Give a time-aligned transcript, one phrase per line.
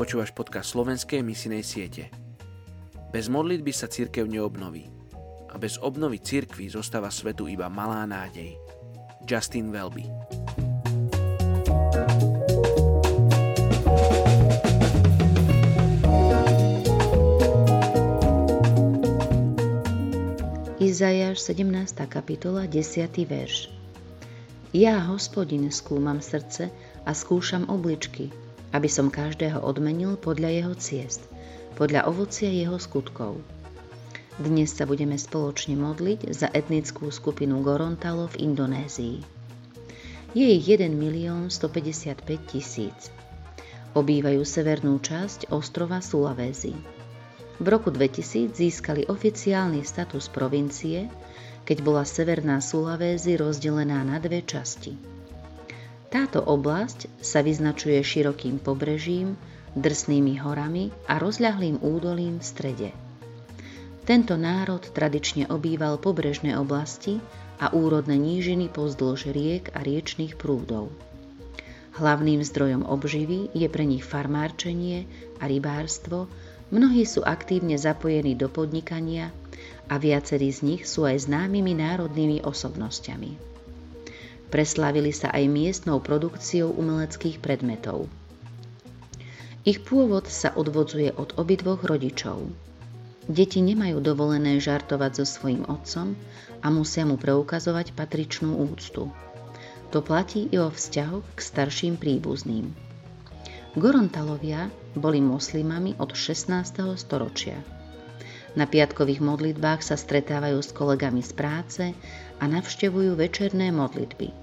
[0.00, 2.08] Počúvaš podcast slovenskej misinej siete.
[3.12, 4.88] Bez modlitby sa církev neobnoví.
[5.52, 8.56] A bez obnovy církvy zostáva svetu iba malá nádej.
[9.28, 10.08] Justin Welby
[20.80, 22.08] Izajáš 17.
[22.08, 23.04] kapitola 10.
[23.28, 23.68] verš
[24.72, 26.72] Ja, hospodin, skúmam srdce
[27.04, 28.32] a skúšam obličky,
[28.70, 31.22] aby som každého odmenil podľa jeho ciest,
[31.74, 33.42] podľa ovocia jeho skutkov.
[34.40, 39.20] Dnes sa budeme spoločne modliť za etnickú skupinu Gorontalo v Indonézii.
[40.32, 43.10] Je ich 1 milión 155 tisíc.
[43.92, 46.72] Obývajú severnú časť ostrova Sulawesi.
[47.60, 51.10] V roku 2000 získali oficiálny status provincie,
[51.66, 55.19] keď bola severná Sulawesi rozdelená na dve časti.
[56.10, 59.38] Táto oblasť sa vyznačuje širokým pobrežím,
[59.78, 62.90] drsnými horami a rozľahlým údolím v strede.
[64.02, 67.22] Tento národ tradične obýval pobrežné oblasti
[67.62, 70.90] a úrodné nížiny pozdĺž riek a riečných prúdov.
[71.94, 75.06] Hlavným zdrojom obživy je pre nich farmárčenie
[75.38, 76.26] a rybárstvo,
[76.74, 79.30] mnohí sú aktívne zapojení do podnikania
[79.86, 83.59] a viacerí z nich sú aj známymi národnými osobnosťami.
[84.50, 88.10] Preslávili sa aj miestnou produkciou umeleckých predmetov.
[89.62, 92.50] Ich pôvod sa odvodzuje od obidvoch rodičov.
[93.30, 96.18] Deti nemajú dovolené žartovať so svojím otcom
[96.58, 99.06] a musia mu preukazovať patričnú úctu.
[99.94, 102.74] To platí i o vzťahoch k starším príbuzným.
[103.78, 104.66] Gorontalovia
[104.98, 106.50] boli moslimami od 16.
[106.98, 107.62] storočia.
[108.58, 111.84] Na piatkových modlitbách sa stretávajú s kolegami z práce
[112.42, 114.39] a navštevujú večerné modlitby.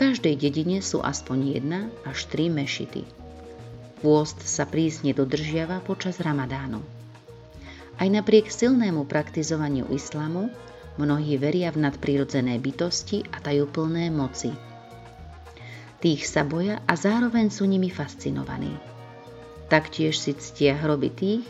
[0.00, 3.04] Každej dedine sú aspoň jedna až tri mešity.
[4.00, 6.80] Pôst sa prísne dodržiava počas ramadánu.
[8.00, 10.48] Aj napriek silnému praktizovaniu islamu
[10.96, 14.56] mnohí veria v nadprirodzené bytosti a tajúplné moci.
[16.00, 18.72] Tých sa boja a zároveň sú nimi fascinovaní.
[19.68, 21.44] Taktiež si ctia hroby tých,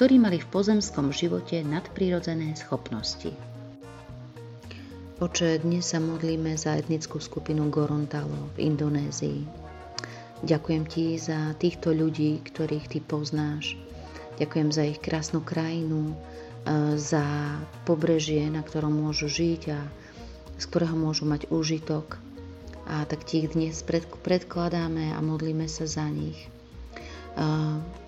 [0.00, 3.49] ktorí mali v pozemskom živote nadprirodzené schopnosti.
[5.20, 9.44] Oče, dnes sa modlíme za etnickú skupinu Gorontalo v Indonézii.
[10.40, 13.76] Ďakujem ti za týchto ľudí, ktorých ty poznáš.
[14.40, 16.16] Ďakujem za ich krásnu krajinu,
[16.64, 17.20] e, za
[17.84, 19.84] pobrežie, na ktorom môžu žiť a
[20.56, 22.16] z ktorého môžu mať úžitok.
[22.88, 23.84] A tak ti ich dnes
[24.24, 26.48] predkladáme a modlíme sa za nich.
[27.36, 27.44] E,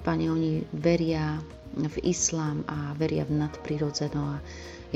[0.00, 1.44] Pane, oni veria
[1.76, 4.36] v islám a veria v nadprirodzeno a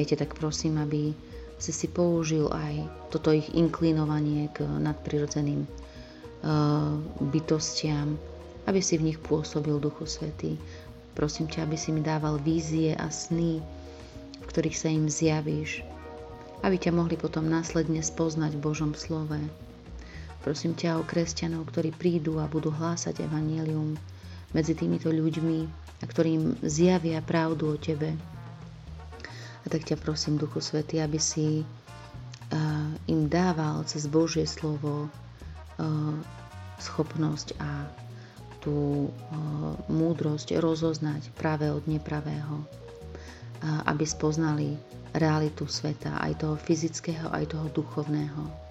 [0.01, 1.13] ja ťa tak prosím, aby
[1.57, 7.01] si si použil aj toto ich inklinovanie k nadprirodzeným uh,
[7.33, 8.21] bytostiam,
[8.69, 10.61] aby si v nich pôsobil Duchu Svetý.
[11.17, 13.65] Prosím ťa, aby si mi dával vízie a sny,
[14.37, 15.81] v ktorých sa im zjavíš,
[16.61, 19.41] aby ťa mohli potom následne spoznať v Božom slove.
[20.45, 23.97] Prosím ťa o kresťanov, ktorí prídu a budú hlásať evanielium
[24.53, 25.59] medzi týmito ľuďmi
[25.99, 28.15] a ktorým zjavia pravdu o Tebe,
[29.67, 36.15] a tak ťa prosím, Duchu Svety, aby si uh, im dával cez Božie slovo uh,
[36.79, 37.91] schopnosť a
[38.63, 39.11] tú uh,
[39.91, 42.63] múdrosť rozoznať práve od nepravého,
[43.89, 44.77] aby spoznali
[45.17, 48.67] realitu sveta, aj toho fyzického, aj toho duchovného.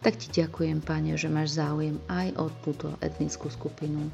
[0.00, 4.08] Tak ti ďakujem, Pane, že máš záujem aj o túto etnickú skupinu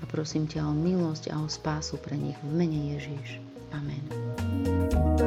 [0.00, 3.51] a prosím ťa o milosť a o spásu pre nich v mene Ježiš.
[3.74, 5.21] Amen.